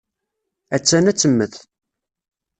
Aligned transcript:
Ha-tt-an 0.71 1.09
ad 1.11 1.17
temmet. 1.17 1.53